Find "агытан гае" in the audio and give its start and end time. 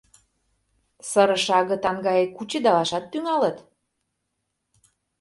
1.59-2.25